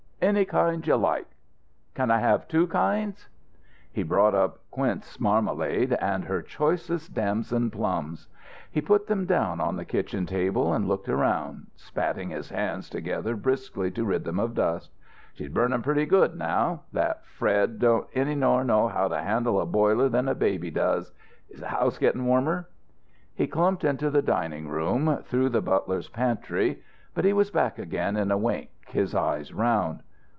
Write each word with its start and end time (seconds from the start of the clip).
"Any 0.23 0.45
kind 0.45 0.85
you 0.85 0.95
like." 0.97 1.25
"Can 1.95 2.11
I 2.11 2.19
have 2.19 2.47
two 2.47 2.67
kinds?" 2.67 3.27
He 3.91 4.03
brought 4.03 4.35
up 4.35 4.59
quince 4.69 5.19
marmalade 5.19 5.93
and 5.93 6.25
her 6.25 6.43
choicest 6.43 7.15
damson 7.15 7.71
plums. 7.71 8.27
He 8.69 8.81
put 8.81 9.07
them 9.07 9.25
down 9.25 9.59
on 9.59 9.77
the 9.77 9.83
kitchen 9.83 10.27
table 10.27 10.73
and 10.73 10.87
looked 10.87 11.09
around, 11.09 11.67
spatting 11.75 12.29
his 12.29 12.49
hands 12.51 12.87
together 12.87 13.35
briskly 13.35 13.89
to 13.91 14.05
rid 14.05 14.23
them 14.23 14.39
of 14.39 14.53
dust. 14.53 14.91
"She's 15.33 15.49
burning 15.49 15.81
pretty 15.81 16.05
good 16.05 16.35
now. 16.37 16.83
That 16.93 17.25
Fred! 17.25 17.79
Don't 17.79 18.05
any 18.13 18.35
more 18.35 18.63
know 18.63 18.89
how 18.89 19.07
to 19.07 19.17
handle 19.23 19.59
a 19.59 19.65
boiler 19.65 20.07
than 20.07 20.27
a 20.29 20.35
baby 20.35 20.69
does. 20.69 21.11
Is 21.49 21.61
the 21.61 21.67
house 21.69 21.97
getting 21.97 22.27
warmer?" 22.27 22.69
He 23.33 23.47
clumped 23.47 23.83
into 23.83 24.11
the 24.11 24.21
dining 24.21 24.67
room, 24.69 25.17
through 25.23 25.49
the 25.49 25.63
butler's 25.63 26.09
pantry, 26.09 26.83
but 27.15 27.25
he 27.25 27.33
was 27.33 27.49
back 27.49 27.79
again 27.79 28.15
in 28.15 28.29
a 28.29 28.37
wink, 28.37 28.69
his 28.87 29.15
eyes 29.15 29.51
round. 29.51 30.01